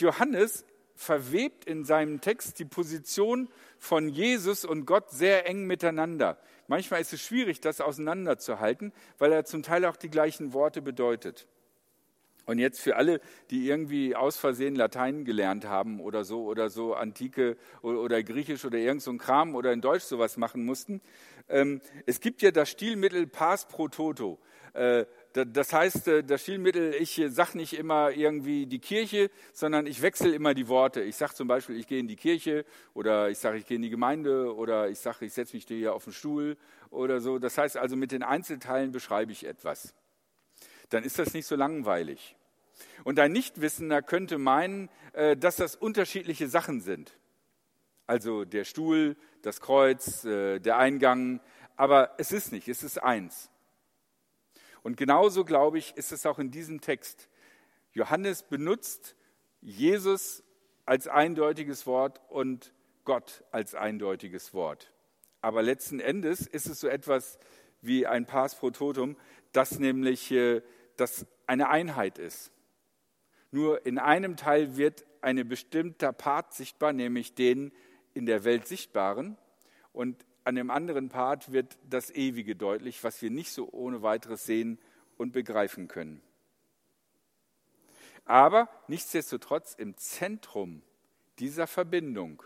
Johannes 0.00 0.64
verwebt 0.94 1.64
in 1.64 1.84
seinem 1.84 2.20
Text 2.20 2.58
die 2.58 2.64
Position 2.64 3.48
von 3.78 4.08
Jesus 4.08 4.64
und 4.64 4.86
Gott 4.86 5.10
sehr 5.10 5.46
eng 5.46 5.66
miteinander. 5.66 6.38
Manchmal 6.68 7.00
ist 7.00 7.12
es 7.12 7.20
schwierig, 7.20 7.60
das 7.60 7.80
auseinanderzuhalten, 7.80 8.92
weil 9.18 9.32
er 9.32 9.44
zum 9.44 9.62
Teil 9.62 9.84
auch 9.84 9.96
die 9.96 10.10
gleichen 10.10 10.52
Worte 10.52 10.82
bedeutet. 10.82 11.46
Und 12.44 12.58
jetzt 12.58 12.80
für 12.80 12.96
alle, 12.96 13.20
die 13.50 13.68
irgendwie 13.68 14.16
aus 14.16 14.36
Versehen 14.36 14.74
Latein 14.74 15.24
gelernt 15.24 15.64
haben 15.64 16.00
oder 16.00 16.24
so 16.24 16.44
oder 16.44 16.70
so 16.70 16.94
Antike 16.94 17.56
oder 17.82 18.22
Griechisch 18.22 18.64
oder 18.64 18.78
irgend 18.78 19.02
so 19.02 19.12
ein 19.12 19.18
Kram 19.18 19.54
oder 19.54 19.72
in 19.72 19.80
Deutsch 19.80 20.02
sowas 20.02 20.36
machen 20.36 20.64
mussten, 20.64 21.00
ähm, 21.48 21.80
es 22.06 22.20
gibt 22.20 22.42
ja 22.42 22.50
das 22.50 22.70
Stilmittel 22.70 23.26
Pars 23.26 23.66
pro 23.66 23.88
Toto. 23.88 24.38
Äh, 24.74 25.04
das 25.32 25.72
heißt, 25.72 26.08
äh, 26.08 26.24
das 26.24 26.42
Stilmittel, 26.42 26.94
ich 26.94 27.20
sage 27.28 27.56
nicht 27.56 27.74
immer 27.74 28.10
irgendwie 28.10 28.66
die 28.66 28.78
Kirche, 28.78 29.30
sondern 29.52 29.86
ich 29.86 30.02
wechsle 30.02 30.34
immer 30.34 30.54
die 30.54 30.68
Worte. 30.68 31.02
Ich 31.02 31.16
sage 31.16 31.34
zum 31.34 31.48
Beispiel, 31.48 31.76
ich 31.78 31.86
gehe 31.86 32.00
in 32.00 32.08
die 32.08 32.16
Kirche 32.16 32.64
oder 32.94 33.30
ich 33.30 33.38
sage, 33.38 33.58
ich 33.58 33.66
gehe 33.66 33.76
in 33.76 33.82
die 33.82 33.90
Gemeinde 33.90 34.54
oder 34.54 34.88
ich 34.88 34.98
sage, 34.98 35.24
ich 35.24 35.32
setze 35.32 35.56
mich 35.56 35.66
hier 35.66 35.94
auf 35.94 36.04
den 36.04 36.12
Stuhl 36.12 36.56
oder 36.90 37.20
so. 37.20 37.38
Das 37.38 37.58
heißt 37.58 37.76
also, 37.76 37.96
mit 37.96 38.12
den 38.12 38.22
Einzelteilen 38.22 38.92
beschreibe 38.92 39.32
ich 39.32 39.44
etwas. 39.44 39.94
Dann 40.90 41.04
ist 41.04 41.18
das 41.18 41.34
nicht 41.34 41.46
so 41.46 41.56
langweilig. 41.56 42.36
Und 43.04 43.18
ein 43.18 43.32
Nichtwissender 43.32 44.02
könnte 44.02 44.38
meinen, 44.38 44.88
äh, 45.12 45.36
dass 45.36 45.56
das 45.56 45.76
unterschiedliche 45.76 46.48
Sachen 46.48 46.80
sind. 46.80 47.18
Also 48.06 48.44
der 48.44 48.64
Stuhl, 48.64 49.16
das 49.42 49.60
Kreuz, 49.60 50.24
äh, 50.24 50.60
der 50.60 50.78
Eingang. 50.78 51.40
Aber 51.76 52.14
es 52.18 52.32
ist 52.32 52.52
nicht, 52.52 52.68
es 52.68 52.82
ist 52.82 53.02
eins. 53.02 53.51
Und 54.82 54.96
genauso, 54.96 55.44
glaube 55.44 55.78
ich, 55.78 55.96
ist 55.96 56.12
es 56.12 56.26
auch 56.26 56.38
in 56.38 56.50
diesem 56.50 56.80
Text. 56.80 57.28
Johannes 57.92 58.42
benutzt 58.42 59.16
Jesus 59.60 60.42
als 60.86 61.06
eindeutiges 61.08 61.86
Wort 61.86 62.20
und 62.28 62.72
Gott 63.04 63.44
als 63.50 63.74
eindeutiges 63.74 64.54
Wort. 64.54 64.92
Aber 65.40 65.62
letzten 65.62 66.00
Endes 66.00 66.46
ist 66.46 66.66
es 66.68 66.80
so 66.80 66.88
etwas 66.88 67.38
wie 67.80 68.06
ein 68.06 68.26
Pars 68.26 68.54
pro 68.54 68.70
Totum, 68.70 69.16
das 69.52 69.78
nämlich 69.78 70.30
äh, 70.30 70.62
das 70.96 71.26
eine 71.46 71.68
Einheit 71.68 72.18
ist. 72.18 72.52
Nur 73.50 73.84
in 73.84 73.98
einem 73.98 74.36
Teil 74.36 74.76
wird 74.76 75.04
ein 75.20 75.46
bestimmter 75.48 76.12
Part 76.12 76.54
sichtbar, 76.54 76.92
nämlich 76.92 77.34
den 77.34 77.72
in 78.14 78.26
der 78.26 78.44
Welt 78.44 78.66
sichtbaren. 78.66 79.36
Und 79.92 80.24
an 80.44 80.54
dem 80.54 80.70
anderen 80.70 81.08
Part 81.08 81.52
wird 81.52 81.78
das 81.88 82.10
Ewige 82.10 82.56
deutlich, 82.56 83.02
was 83.04 83.20
wir 83.22 83.30
nicht 83.30 83.52
so 83.52 83.68
ohne 83.70 84.02
weiteres 84.02 84.44
sehen 84.44 84.78
und 85.16 85.32
begreifen 85.32 85.88
können. 85.88 86.22
Aber 88.24 88.68
nichtsdestotrotz 88.88 89.74
im 89.74 89.96
Zentrum 89.96 90.82
dieser 91.38 91.66
Verbindung 91.66 92.42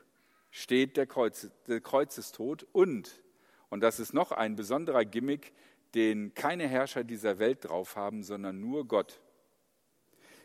steht 0.50 0.96
der, 0.96 1.06
Kreuz, 1.06 1.50
der 1.66 1.80
Kreuzestod 1.80 2.66
und, 2.72 3.22
und 3.68 3.80
das 3.80 4.00
ist 4.00 4.14
noch 4.14 4.32
ein 4.32 4.56
besonderer 4.56 5.04
Gimmick, 5.04 5.52
den 5.94 6.34
keine 6.34 6.66
Herrscher 6.66 7.04
dieser 7.04 7.38
Welt 7.38 7.64
drauf 7.64 7.96
haben, 7.96 8.22
sondern 8.22 8.60
nur 8.60 8.86
Gott. 8.86 9.20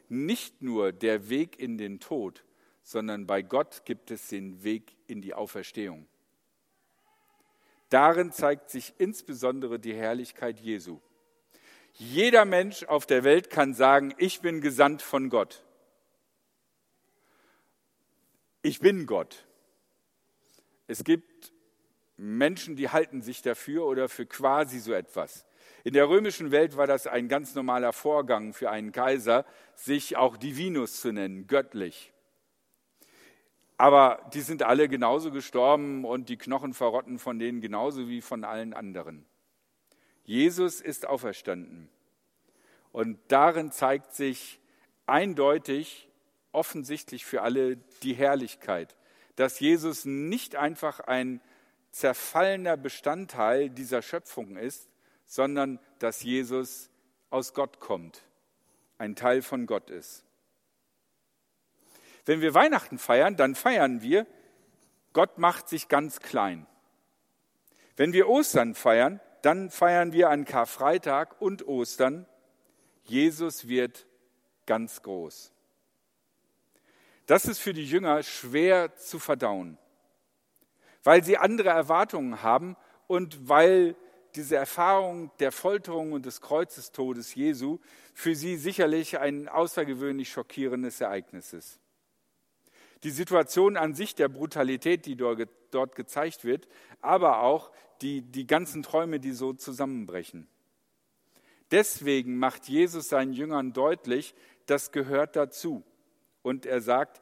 Nicht 0.10 0.62
nur 0.62 0.91
der 0.91 1.29
Weg 1.29 1.60
in 1.60 1.77
den 1.77 2.00
Tod, 2.00 2.43
sondern 2.84 3.25
bei 3.25 3.41
Gott 3.41 3.86
gibt 3.86 4.12
es 4.12 4.27
den 4.27 4.63
Weg 4.63 4.96
in 5.08 5.22
die 5.22 5.34
Auferstehung. 5.34 6.08
Darin 7.91 8.31
zeigt 8.31 8.69
sich 8.69 8.93
insbesondere 9.00 9.77
die 9.77 9.93
Herrlichkeit 9.93 10.62
Jesu. 10.62 11.01
Jeder 11.93 12.45
Mensch 12.45 12.86
auf 12.86 13.05
der 13.05 13.25
Welt 13.25 13.50
kann 13.50 13.74
sagen, 13.74 14.13
ich 14.17 14.39
bin 14.39 14.62
gesandt 14.62 15.01
von 15.01 15.29
Gott. 15.29 15.62
Ich 18.62 18.79
bin 18.79 19.05
Gott. 19.05 19.45
Es 20.88 21.03
gibt 21.03 21.51
Menschen, 22.15 22.77
die 22.77 22.88
halten 22.88 23.21
sich 23.21 23.41
dafür 23.41 23.86
oder 23.86 24.07
für 24.07 24.25
quasi 24.25 24.79
so 24.79 24.93
etwas. 24.93 25.45
In 25.83 25.91
der 25.91 26.07
römischen 26.07 26.51
Welt 26.51 26.77
war 26.77 26.88
das 26.88 27.07
ein 27.07 27.27
ganz 27.27 27.55
normaler 27.55 27.91
Vorgang 27.91 28.53
für 28.53 28.69
einen 28.69 28.93
Kaiser, 28.93 29.45
sich 29.75 30.15
auch 30.15 30.38
Divinus 30.38 31.01
zu 31.01 31.12
nennen, 31.12 31.45
göttlich. 31.45 32.11
Aber 33.81 34.29
die 34.31 34.41
sind 34.41 34.61
alle 34.61 34.88
genauso 34.88 35.31
gestorben 35.31 36.05
und 36.05 36.29
die 36.29 36.38
Knochen 36.38 36.75
verrotten 36.75 37.17
von 37.17 37.39
denen 37.39 37.61
genauso 37.61 38.07
wie 38.07 38.21
von 38.21 38.43
allen 38.43 38.75
anderen. 38.75 39.25
Jesus 40.23 40.81
ist 40.81 41.07
auferstanden. 41.07 41.89
Und 42.91 43.17
darin 43.29 43.71
zeigt 43.71 44.13
sich 44.13 44.59
eindeutig, 45.07 46.11
offensichtlich 46.51 47.25
für 47.25 47.41
alle, 47.41 47.77
die 48.03 48.13
Herrlichkeit, 48.13 48.95
dass 49.35 49.59
Jesus 49.59 50.05
nicht 50.05 50.55
einfach 50.55 51.00
ein 51.00 51.41
zerfallener 51.89 52.77
Bestandteil 52.77 53.71
dieser 53.71 54.03
Schöpfung 54.03 54.57
ist, 54.57 54.91
sondern 55.25 55.79
dass 55.97 56.21
Jesus 56.21 56.91
aus 57.31 57.55
Gott 57.55 57.79
kommt, 57.79 58.21
ein 59.00 59.15
Teil 59.15 59.41
von 59.41 59.65
Gott 59.65 59.89
ist. 59.89 60.23
Wenn 62.25 62.42
wir 62.42 62.54
Weihnachten 62.54 62.98
feiern, 62.98 63.36
dann 63.36 63.56
feiern 63.56 64.01
wir, 64.01 64.28
Gott 65.13 65.38
macht 65.38 65.68
sich 65.68 65.88
ganz 65.88 66.20
klein. 66.20 66.68
Wenn 67.96 68.13
wir 68.13 68.30
Ostern 68.30 68.75
feiern, 68.75 69.20
dann 69.42 69.70
feiern 69.70 70.13
wir 70.13 70.30
an 70.30 70.46
Karfreitag 70.46 71.42
und 71.42 71.68
Ostern, 71.68 72.25
Jesus 73.04 73.68
wird 73.68 74.06
ganz 74.66 75.01
groß. 75.01 75.51
Das 77.25 77.46
ist 77.46 77.60
für 77.60 77.74
die 77.74 77.86
Jünger 77.86 78.24
schwer 78.24 78.96
zu 78.96 79.20
verdauen, 79.20 79.78
weil 81.04 81.24
sie 81.24 81.38
andere 81.38 81.70
Erwartungen 81.70 82.44
haben 82.44 82.78
und 83.08 83.50
weil 83.50 83.96
diese 84.36 84.56
Erfahrung 84.56 85.32
der 85.40 85.51
Folterung 85.51 86.13
und 86.13 86.25
des 86.25 86.40
Kreuzestodes 86.40 87.36
Jesu 87.36 87.80
für 88.13 88.36
sie 88.36 88.56
sicherlich 88.56 89.20
ein 89.20 89.50
außergewöhnlich 89.50 90.32
schockierendes 90.32 91.01
Ereignis 91.01 91.54
ist. 91.54 91.80
Die 93.03 93.10
Situation 93.10 93.77
an 93.77 93.93
sich 93.93 94.15
der 94.15 94.29
Brutalität, 94.29 95.05
die 95.05 95.15
dort 95.15 95.96
gezeigt 95.96 96.43
wird, 96.43 96.67
aber 97.01 97.41
auch 97.41 97.72
die, 98.01 98.22
die 98.22 98.48
ganzen 98.48 98.84
Träume, 98.84 99.20
die 99.20 99.31
so 99.31 99.53
zusammenbrechen. 99.53 100.48
Deswegen 101.72 102.38
macht 102.38 102.67
Jesus 102.67 103.10
seinen 103.10 103.34
Jüngern 103.34 103.74
deutlich, 103.74 104.36
das 104.65 104.91
gehört 104.91 105.36
dazu. 105.36 105.84
Und 106.41 106.65
er 106.65 106.81
sagt, 106.81 107.22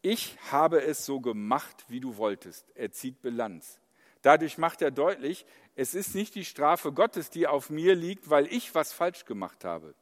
ich 0.00 0.36
habe 0.50 0.82
es 0.82 1.04
so 1.04 1.20
gemacht, 1.20 1.84
wie 1.88 2.00
du 2.00 2.16
wolltest. 2.16 2.66
Er 2.74 2.92
zieht 2.92 3.20
Bilanz. 3.22 3.80
Dadurch 4.22 4.58
macht 4.58 4.80
er 4.80 4.90
deutlich, 4.90 5.44
es 5.76 5.94
ist 5.94 6.14
nicht 6.14 6.34
die 6.34 6.44
Strafe 6.44 6.92
Gottes, 6.92 7.30
die 7.30 7.46
auf 7.46 7.68
mir 7.68 7.94
liegt, 7.94 8.30
weil 8.30 8.46
ich 8.46 8.74
was 8.74 8.92
falsch 8.92 9.24
gemacht 9.24 9.64
habe, 9.64 9.94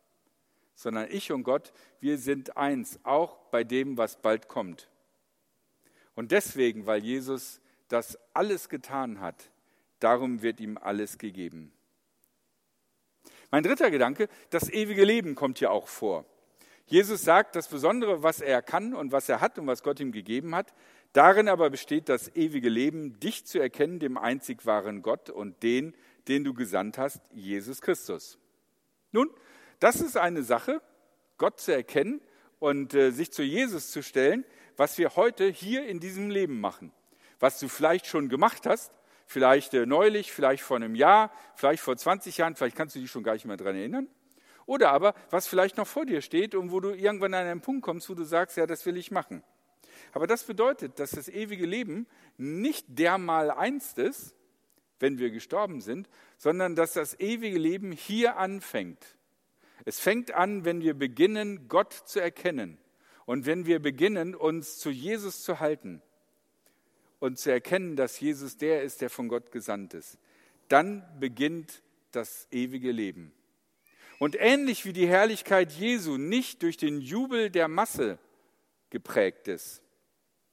sondern 0.75 1.09
ich 1.11 1.33
und 1.33 1.43
Gott, 1.43 1.73
wir 1.99 2.19
sind 2.19 2.57
eins, 2.57 3.01
auch 3.05 3.39
bei 3.51 3.65
dem, 3.65 3.97
was 3.97 4.21
bald 4.21 4.49
kommt. 4.49 4.89
Und 6.15 6.33
deswegen, 6.33 6.87
weil 6.87 7.03
Jesus 7.03 7.61
das 7.89 8.19
alles 8.35 8.69
getan 8.69 9.21
hat, 9.21 9.51
darum 10.01 10.43
wird 10.43 10.61
ihm 10.61 10.79
alles 10.79 11.19
gegeben. 11.19 11.73
Mein 13.51 13.63
dritter 13.63 13.91
Gedanke, 13.91 14.29
das 14.51 14.71
ewige 14.71 15.05
Leben 15.05 15.35
kommt 15.35 15.59
hier 15.59 15.71
auch 15.71 15.89
vor. 15.89 16.25
Jesus 16.87 17.23
sagt, 17.23 17.55
das 17.55 17.69
Besondere, 17.69 18.23
was 18.23 18.41
er 18.41 18.63
kann 18.63 18.95
und 18.95 19.13
was 19.13 19.29
er 19.29 19.41
hat 19.41 19.59
und 19.59 19.67
was 19.67 19.83
Gott 19.83 20.01
ihm 20.01 20.13
gegeben 20.13 20.55
hat, 20.55 20.73
darin 21.13 21.49
aber 21.49 21.71
besteht 21.71 22.09
das 22.09 22.35
ewige 22.35 22.69
Leben, 22.69 23.19
dich 23.21 23.47
zu 23.47 23.59
erkennen, 23.59 23.99
dem 23.99 24.19
einzig 24.19 24.67
wahren 24.67 25.03
Gott 25.03 25.31
und 25.31 25.63
den, 25.63 25.95
den 26.29 26.45
du 26.45 26.55
gesandt 26.55 26.99
hast, 26.99 27.21
Jesus 27.33 27.81
Christus. 27.81 28.39
Nun, 29.13 29.31
das 29.81 30.01
ist 30.01 30.17
eine 30.17 30.43
Sache, 30.43 30.81
Gott 31.39 31.61
zu 31.61 31.75
erkennen 31.75 32.21
und 32.59 32.95
äh, 32.95 33.11
sich 33.11 33.33
zu 33.33 33.43
Jesus 33.43 33.91
zu 33.91 34.03
stellen, 34.03 34.45
was 34.77 34.99
wir 34.99 35.17
heute 35.17 35.49
hier 35.49 35.87
in 35.87 36.01
diesem 36.01 36.31
Leben 36.31 36.61
machen. 36.61 36.93
Was 37.41 37.59
du 37.59 37.69
vielleicht 37.69 38.07
schon 38.07 38.29
gemacht 38.29 38.67
hast, 38.67 38.93
vielleicht 39.27 39.75
äh, 39.75 39.87
neulich, 39.87 40.33
vielleicht 40.33 40.63
vor 40.63 40.77
einem 40.77 40.95
Jahr, 40.95 41.33
vielleicht 41.55 41.83
vor 41.83 41.97
20 41.97 42.37
Jahren, 42.39 42.55
vielleicht 42.55 42.77
kannst 42.77 42.95
du 42.95 43.01
dich 43.01 43.11
schon 43.11 43.23
gar 43.23 43.35
nicht 43.35 43.45
mehr 43.45 43.57
daran 43.57 43.77
erinnern. 43.77 44.09
Oder 44.67 44.93
aber, 44.93 45.15
was 45.31 45.47
vielleicht 45.47 45.77
noch 45.77 45.87
vor 45.87 46.07
dir 46.07 46.21
steht 46.21 46.55
und 46.55 46.71
wo 46.71 46.81
du 46.81 46.91
irgendwann 46.91 47.35
an 47.35 47.47
einen 47.47 47.61
Punkt 47.61 47.83
kommst, 47.83 48.09
wo 48.09 48.15
du 48.15 48.25
sagst, 48.25 48.57
ja, 48.57 48.67
das 48.67 48.87
will 48.87 48.97
ich 48.97 49.11
machen. 49.11 49.43
Aber 50.13 50.27
das 50.27 50.45
bedeutet, 50.45 50.99
dass 50.99 51.11
das 51.11 51.29
ewige 51.29 51.67
Leben 51.67 52.07
nicht 52.37 52.87
dermal 52.89 53.51
einst 53.51 53.99
ist, 53.99 54.35
wenn 55.01 55.19
wir 55.19 55.31
gestorben 55.31 55.81
sind, 55.81 56.09
sondern 56.39 56.77
dass 56.77 56.93
das 56.93 57.19
ewige 57.19 57.59
Leben 57.59 57.93
hier 57.93 58.37
anfängt. 58.37 59.17
Es 59.85 59.99
fängt 59.99 60.33
an, 60.33 60.65
wenn 60.65 60.81
wir 60.81 60.95
beginnen, 60.95 61.67
Gott 61.69 61.93
zu 61.93 62.21
erkennen 62.21 62.79
und 63.27 63.47
wenn 63.47 63.67
wir 63.67 63.81
beginnen, 63.81 64.35
uns 64.35 64.79
zu 64.79 64.91
Jesus 64.91 65.43
zu 65.43 65.61
halten 65.61 66.03
und 67.21 67.39
zu 67.39 67.51
erkennen, 67.51 67.97
dass 67.97 68.19
Jesus 68.19 68.57
der 68.57 68.83
ist, 68.83 69.01
der 69.01 69.11
von 69.11 69.29
Gott 69.29 69.53
gesandt 69.53 69.95
ist, 69.95 70.19
dann 70.69 71.05
beginnt 71.21 71.83
das 72.11 72.49
ewige 72.51 72.91
Leben. 72.91 73.33
Und 74.19 74.37
ähnlich 74.39 74.85
wie 74.85 74.93
die 74.93 75.09
Herrlichkeit 75.09 75.73
Jesu 75.73 76.17
nicht 76.17 76.63
durch 76.63 76.77
den 76.77 77.01
Jubel 77.01 77.51
der 77.51 77.69
Masse 77.69 78.19
geprägt 78.91 79.49
ist 79.49 79.83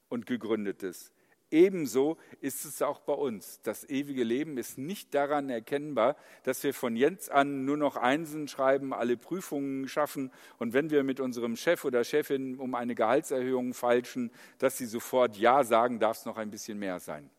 und 0.08 0.26
gegründet 0.26 0.82
ist, 0.84 1.12
Ebenso 1.52 2.18
ist 2.42 2.64
es 2.66 2.82
auch 2.82 3.00
bei 3.00 3.14
uns. 3.14 3.60
Das 3.64 3.90
ewige 3.90 4.24
Leben 4.24 4.58
ist 4.58 4.78
nicht 4.78 5.16
daran 5.16 5.50
erkennbar, 5.50 6.16
dass 6.44 6.64
wir 6.64 6.76
von 6.76 6.96
jetzt 6.96 7.32
an 7.32 7.66
nur 7.66 7.78
noch 7.78 7.96
Einsen 7.96 8.48
schreiben, 8.48 8.94
alle 8.94 9.18
Prüfungen 9.18 9.88
schaffen 9.88 10.32
und 10.60 10.74
wenn 10.74 10.92
wir 10.92 11.04
mit 11.04 11.20
unserem 11.20 11.56
Chef 11.56 11.86
oder 11.86 12.04
Chefin 12.04 12.60
um 12.60 12.76
eine 12.76 12.94
Gehaltserhöhung 12.94 13.74
feilschen, 13.74 14.32
dass 14.60 14.78
sie 14.78 14.86
sofort 14.86 15.38
Ja 15.38 15.64
sagen, 15.64 16.00
darf 16.00 16.18
es 16.18 16.26
noch 16.26 16.38
ein 16.38 16.52
bisschen 16.52 16.78
mehr 16.78 17.00
sein. 17.00 17.32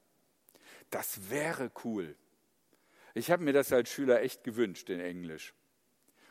Das 0.91 1.31
wäre 1.31 1.71
cool. 1.85 2.17
Ich 3.15 3.31
habe 3.31 3.45
mir 3.45 3.53
das 3.53 3.73
als 3.73 3.91
Schüler 3.91 4.23
echt 4.23 4.43
gewünscht 4.43 4.91
in 4.91 4.99
Englisch. 4.99 5.55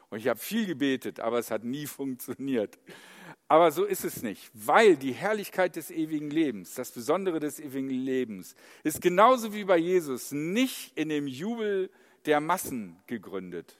Und 0.09 0.19
ich 0.19 0.27
habe 0.27 0.39
viel 0.39 0.65
gebetet, 0.65 1.19
aber 1.19 1.39
es 1.39 1.51
hat 1.51 1.63
nie 1.63 1.85
funktioniert. 1.87 2.79
Aber 3.47 3.71
so 3.71 3.83
ist 3.83 4.03
es 4.03 4.21
nicht, 4.21 4.51
weil 4.53 4.95
die 4.95 5.11
Herrlichkeit 5.11 5.75
des 5.75 5.89
ewigen 5.89 6.29
Lebens, 6.29 6.75
das 6.75 6.91
Besondere 6.91 7.39
des 7.39 7.59
ewigen 7.59 7.89
Lebens, 7.89 8.55
ist 8.83 9.01
genauso 9.01 9.53
wie 9.53 9.63
bei 9.63 9.77
Jesus 9.77 10.31
nicht 10.31 10.95
in 10.95 11.09
dem 11.09 11.25
Jubel 11.25 11.89
der 12.25 12.41
Massen 12.41 13.01
gegründet, 13.07 13.79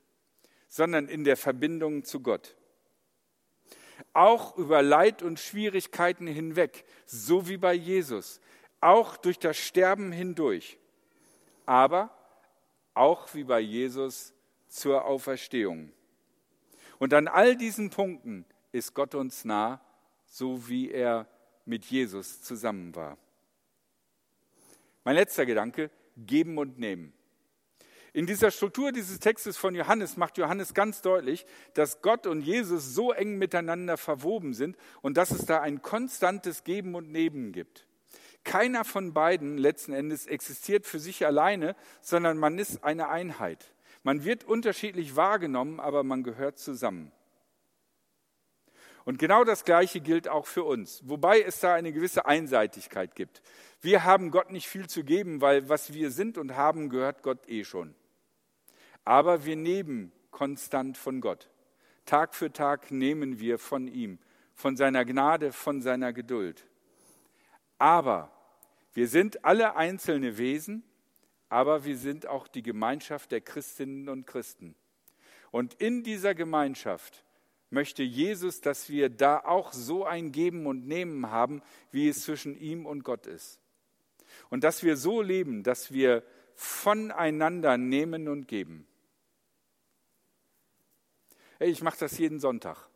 sondern 0.67 1.07
in 1.07 1.24
der 1.24 1.38
Verbindung 1.38 2.03
zu 2.03 2.21
Gott. 2.21 2.55
Auch 4.13 4.57
über 4.57 4.81
Leid 4.81 5.21
und 5.21 5.39
Schwierigkeiten 5.39 6.25
hinweg, 6.25 6.83
so 7.05 7.48
wie 7.48 7.57
bei 7.57 7.74
Jesus, 7.74 8.41
auch 8.81 9.17
durch 9.17 9.38
das 9.38 9.57
Sterben 9.57 10.12
hindurch, 10.12 10.79
aber 11.67 12.09
auch 12.95 13.36
wie 13.36 13.43
bei 13.43 13.59
Jesus 13.59 14.33
zur 14.67 15.05
Auferstehung. 15.05 15.91
Und 17.00 17.13
an 17.13 17.27
all 17.27 17.56
diesen 17.56 17.89
Punkten 17.89 18.46
ist 18.72 18.94
Gott 18.94 19.15
uns 19.15 19.46
nah, 19.46 19.82
so 20.25 20.68
wie 20.68 20.91
er 20.91 21.27
mit 21.65 21.86
Jesus 21.86 22.41
zusammen 22.41 22.96
war. 22.96 23.18
Mein 25.03 25.15
letzter 25.15 25.46
Gedanke, 25.46 25.89
geben 26.18 26.58
und 26.58 26.77
nehmen. 26.77 27.13
In 28.12 28.25
dieser 28.25 28.51
Struktur 28.51 28.91
dieses 28.91 29.20
Textes 29.20 29.56
von 29.56 29.75
Johannes 29.75 30.18
macht 30.18 30.38
Johannes 30.38 30.74
ganz 30.74 31.01
deutlich, 31.01 31.46
dass 31.74 32.01
Gott 32.01 32.27
und 32.27 32.41
Jesus 32.41 32.94
so 32.94 33.12
eng 33.12 33.38
miteinander 33.38 33.98
verwoben 33.98 34.53
sind 34.53 34.77
und 35.01 35.15
dass 35.15 35.32
es 35.32 35.46
da 35.46 35.62
ein 35.62 35.82
konstantes 35.82 36.63
Geben 36.63 36.96
und 36.96 37.12
Nehmen 37.12 37.51
gibt. 37.51 37.86
Keiner 38.44 38.84
von 38.84 39.13
beiden 39.13 39.58
letzten 39.58 39.94
Endes 39.94 40.25
existiert 40.25 40.88
für 40.88 41.00
sich 41.00 41.25
alleine, 41.25 41.75
sondern 42.01 42.38
man 42.38 42.58
ist 42.58 42.84
eine 42.84 43.10
Einheit. 43.10 43.74
Man 44.03 44.24
wird 44.24 44.44
unterschiedlich 44.44 45.15
wahrgenommen, 45.15 45.79
aber 45.79 46.03
man 46.03 46.24
gehört 46.24 46.58
zusammen. 46.58 47.12
Und 49.06 49.18
genau 49.18 49.44
das 49.44 49.65
Gleiche 49.65 50.01
gilt 50.01 50.27
auch 50.27 50.46
für 50.46 50.63
uns, 50.63 51.01
wobei 51.08 51.41
es 51.41 51.60
da 51.60 51.74
eine 51.74 51.91
gewisse 51.91 52.25
Einseitigkeit 52.25 53.15
gibt. 53.15 53.41
Wir 53.82 54.03
haben 54.03 54.29
Gott 54.29 54.51
nicht 54.51 54.68
viel 54.68 54.88
zu 54.88 55.03
geben, 55.03 55.41
weil 55.41 55.68
was 55.70 55.94
wir 55.94 56.12
sind 56.12 56.38
und 56.38 56.56
haben, 56.56 56.89
gehört 56.89 57.24
Gott 57.24 57.48
eh 57.50 57.63
schon. 57.63 57.96
Aber 59.06 59.46
wir 59.46 59.56
nehmen 59.56 60.12
konstant 60.32 60.98
von 60.98 61.22
Gott. 61.22 61.50
Tag 62.06 62.36
für 62.36 62.51
Tag 62.51 62.91
nehmen 62.91 63.39
wir 63.39 63.58
von 63.58 63.88
ihm, 63.88 64.20
von 64.53 64.75
seiner 64.75 65.06
Gnade, 65.06 65.51
von 65.51 65.82
seiner 65.82 66.13
Geduld. 66.13 66.65
Aber 67.77 68.32
wir 68.94 69.08
sind 69.08 69.46
alle 69.46 69.75
einzelne 69.75 70.38
Wesen, 70.38 70.84
aber 71.50 71.84
wir 71.84 71.98
sind 71.98 72.27
auch 72.27 72.48
die 72.48 72.63
Gemeinschaft 72.63 73.32
der 73.32 73.41
Christinnen 73.41 74.08
und 74.08 74.25
Christen. 74.25 74.75
Und 75.51 75.74
in 75.75 76.03
dieser 76.03 76.36
Gemeinschaft 76.36 77.24
möchte 77.72 78.03
Jesus, 78.03 78.62
dass 78.62 78.89
wir 78.89 79.10
da 79.10 79.39
auch 79.39 79.74
so 79.74 80.06
ein 80.06 80.32
Geben 80.32 80.68
und 80.68 80.88
Nehmen 80.88 81.29
haben, 81.29 81.62
wie 81.91 82.08
es 82.08 82.24
zwischen 82.24 82.56
ihm 82.56 82.86
und 82.86 83.03
Gott 83.03 83.27
ist. 83.27 83.60
Und 84.50 84.63
dass 84.63 84.84
wir 84.84 84.96
so 84.96 85.22
leben, 85.22 85.63
dass 85.63 85.91
wir 85.91 86.24
voneinander 86.56 87.77
nehmen 87.77 88.27
und 88.27 88.48
geben. 88.48 88.86
Ich 91.60 91.82
mache 91.82 92.00
das 92.00 92.18
jeden 92.18 92.39
Sonntag. 92.39 92.88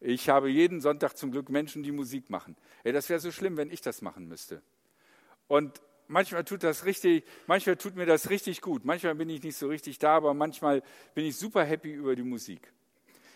Ich 0.00 0.28
habe 0.28 0.50
jeden 0.50 0.80
Sonntag 0.80 1.16
zum 1.16 1.30
Glück 1.30 1.48
Menschen, 1.48 1.82
die 1.82 1.92
Musik 1.92 2.30
machen. 2.30 2.56
Hey, 2.82 2.92
das 2.92 3.08
wäre 3.08 3.20
so 3.20 3.32
schlimm, 3.32 3.56
wenn 3.56 3.70
ich 3.70 3.80
das 3.80 4.02
machen 4.02 4.28
müsste. 4.28 4.62
Und 5.48 5.80
manchmal 6.08 6.44
tut 6.44 6.62
das 6.62 6.84
richtig, 6.84 7.24
manchmal 7.46 7.76
tut 7.76 7.96
mir 7.96 8.06
das 8.06 8.30
richtig 8.30 8.60
gut. 8.60 8.84
Manchmal 8.84 9.14
bin 9.14 9.28
ich 9.28 9.42
nicht 9.42 9.56
so 9.56 9.68
richtig 9.68 9.98
da, 9.98 10.16
aber 10.16 10.34
manchmal 10.34 10.82
bin 11.14 11.24
ich 11.24 11.36
super 11.36 11.64
happy 11.64 11.92
über 11.92 12.16
die 12.16 12.22
Musik. 12.22 12.72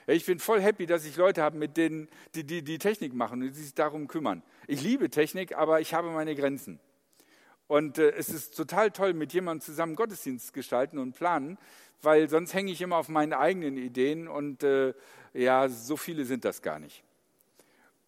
Ich 0.06 0.24
bin 0.24 0.38
voll 0.38 0.60
happy, 0.60 0.86
dass 0.86 1.04
ich 1.04 1.16
Leute 1.16 1.42
habe, 1.42 1.58
mit 1.58 1.76
denen, 1.76 2.08
die, 2.34 2.44
die 2.44 2.62
die 2.62 2.78
Technik 2.78 3.12
machen 3.12 3.42
und 3.42 3.48
die 3.48 3.60
sich 3.60 3.74
darum 3.74 4.08
kümmern. 4.08 4.42
Ich 4.66 4.80
liebe 4.80 5.10
Technik, 5.10 5.54
aber 5.54 5.80
ich 5.80 5.92
habe 5.92 6.10
meine 6.10 6.34
Grenzen. 6.34 6.80
Und 7.66 7.98
äh, 7.98 8.12
es 8.12 8.30
ist 8.30 8.56
total 8.56 8.90
toll, 8.90 9.12
mit 9.12 9.34
jemandem 9.34 9.60
zusammen 9.60 9.94
Gottesdienst 9.94 10.54
gestalten 10.54 10.98
und 10.98 11.14
planen, 11.14 11.58
weil 12.00 12.30
sonst 12.30 12.54
hänge 12.54 12.72
ich 12.72 12.80
immer 12.80 12.96
auf 12.96 13.10
meinen 13.10 13.34
eigenen 13.34 13.76
Ideen 13.76 14.28
und 14.28 14.62
äh, 14.62 14.94
ja, 15.34 15.68
so 15.68 15.98
viele 15.98 16.24
sind 16.24 16.46
das 16.46 16.62
gar 16.62 16.78
nicht. 16.78 17.04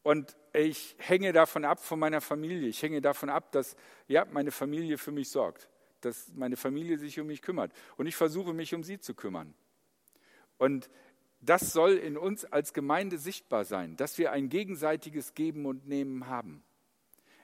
Und 0.03 0.37
ich 0.53 0.97
hänge 0.99 1.33
davon 1.33 1.65
ab 1.65 1.81
von 1.81 1.99
meiner 1.99 2.21
Familie. 2.21 2.69
Ich 2.69 2.83
hänge 2.83 3.01
davon 3.01 3.29
ab, 3.29 3.53
dass 3.53 3.77
ja, 4.09 4.25
meine 4.25 4.51
Familie 4.51 4.99
für 4.99 5.13
mich 5.13 5.29
sorgt, 5.29 5.69
dass 6.01 6.33
meine 6.35 6.57
Familie 6.57 6.99
sich 6.99 7.21
um 7.21 7.27
mich 7.27 7.43
kümmert. 7.43 7.73
Und 7.97 8.07
ich 8.07 8.17
versuche 8.17 8.55
mich 8.55 8.75
um 8.75 8.83
sie 8.83 8.99
zu 8.99 9.15
kümmern. 9.15 9.55
Und 10.59 10.91
das 11.41 11.73
soll 11.73 11.93
in 11.93 12.17
uns 12.17 12.45
als 12.45 12.73
Gemeinde 12.73 13.19
sichtbar 13.19 13.65
sein, 13.65 13.97
dass 13.97 14.19
wir 14.19 14.33
ein 14.33 14.49
gegenseitiges 14.49 15.35
Geben 15.35 15.67
und 15.67 15.87
Nehmen 15.87 16.27
haben. 16.27 16.63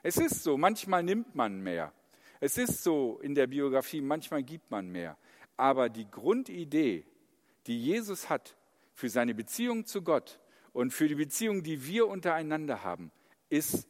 Es 0.03 0.17
ist 0.17 0.43
so, 0.43 0.57
manchmal 0.57 1.03
nimmt 1.03 1.35
man 1.35 1.61
mehr. 1.61 1.93
Es 2.39 2.57
ist 2.57 2.83
so 2.83 3.19
in 3.21 3.33
der 3.33 3.47
Biografie, 3.47 4.01
manchmal 4.01 4.43
gibt 4.43 4.69
man 4.69 4.89
mehr. 4.89 5.17
Aber 5.57 5.89
die 5.89 6.09
Grundidee, 6.09 7.05
die 7.65 7.83
Jesus 7.83 8.29
hat 8.29 8.55
für 8.93 9.09
seine 9.09 9.33
Beziehung 9.33 9.85
zu 9.85 10.03
Gott 10.03 10.39
und 10.77 10.91
für 10.91 11.07
die 11.07 11.15
Beziehung, 11.15 11.63
die 11.63 11.87
wir 11.87 12.07
untereinander 12.07 12.83
haben, 12.83 13.11
ist 13.49 13.87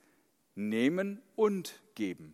nehmen 0.56 1.22
und 1.36 1.84
geben. 1.96 2.34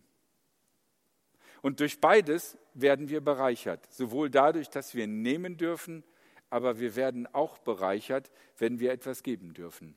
Und 1.60 1.80
durch 1.80 2.00
beides 2.00 2.56
werden 2.72 3.08
wir 3.08 3.20
bereichert, 3.20 3.92
sowohl 3.92 4.30
dadurch, 4.30 4.70
dass 4.70 4.94
wir 4.94 5.08
nehmen 5.08 5.56
dürfen, 5.56 6.04
aber 6.50 6.78
wir 6.78 6.94
werden 6.94 7.26
auch 7.34 7.58
bereichert, 7.58 8.30
wenn 8.56 8.78
wir 8.78 8.92
etwas 8.92 9.24
geben 9.24 9.54
dürfen. 9.54 9.96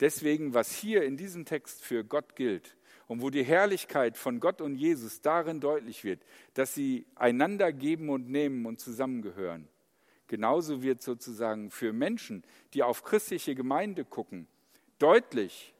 Deswegen, 0.00 0.54
was 0.54 0.72
hier 0.72 1.02
in 1.02 1.18
diesem 1.18 1.44
Text 1.44 1.84
für 1.84 2.04
Gott 2.04 2.36
gilt 2.36 2.74
und 3.06 3.20
wo 3.20 3.28
die 3.28 3.44
Herrlichkeit 3.44 4.16
von 4.16 4.40
Gott 4.40 4.62
und 4.62 4.76
Jesus 4.76 5.20
darin 5.20 5.60
deutlich 5.60 6.04
wird, 6.04 6.24
dass 6.54 6.74
sie 6.74 7.04
einander 7.16 7.70
geben 7.70 8.08
und 8.08 8.30
nehmen 8.30 8.64
und 8.64 8.80
zusammengehören, 8.80 9.68
genauso 10.30 10.80
wird 10.80 11.02
sozusagen 11.02 11.70
für 11.72 11.92
Menschen, 11.92 12.44
die 12.72 12.84
auf 12.84 13.02
christliche 13.02 13.56
Gemeinde 13.56 14.04
gucken, 14.04 14.46
deutlich, 15.00 15.74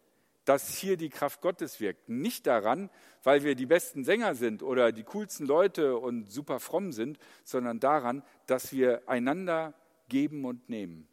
dass 0.45 0.75
hier 0.75 0.97
die 0.97 1.09
Kraft 1.09 1.41
Gottes 1.41 1.79
wirkt. 1.79 2.09
Nicht 2.09 2.49
daran, 2.49 2.91
weil 3.23 3.45
wir 3.45 3.55
die 3.55 3.67
besten 3.67 4.03
Sänger 4.03 4.35
sind 4.35 4.65
oder 4.65 4.91
die 4.91 5.05
coolsten 5.05 5.47
Leute 5.47 5.97
und 5.97 6.33
super 6.33 6.59
fromm 6.59 6.91
sind, 6.91 7.19
sondern 7.45 7.79
daran, 7.79 8.25
dass 8.47 8.73
wir 8.73 9.09
einander 9.09 9.73
geben 10.09 10.45
und 10.45 10.69
nehmen 10.69 11.07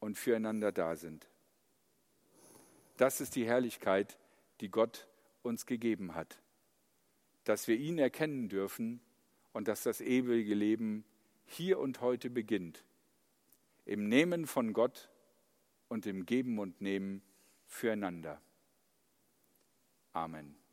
und 0.00 0.18
füreinander 0.18 0.72
da 0.72 0.96
sind. 0.96 1.28
Das 2.96 3.20
ist 3.20 3.36
die 3.36 3.46
Herrlichkeit, 3.46 4.18
die 4.60 4.70
Gott 4.70 5.06
uns 5.42 5.66
gegeben 5.66 6.16
hat. 6.16 6.40
Dass 7.44 7.68
wir 7.68 7.76
ihn 7.76 7.98
erkennen 7.98 8.48
dürfen 8.48 9.00
und 9.52 9.68
dass 9.68 9.84
das 9.84 10.00
ewige 10.00 10.54
Leben 10.54 11.04
hier 11.46 11.78
und 11.78 12.00
heute 12.00 12.30
beginnt. 12.30 12.84
Im 13.84 14.08
Nehmen 14.08 14.46
von 14.46 14.72
Gott 14.72 15.10
und 15.88 16.06
im 16.06 16.26
Geben 16.26 16.58
und 16.58 16.80
Nehmen 16.80 17.22
füreinander. 17.66 18.40
Amen. 20.12 20.63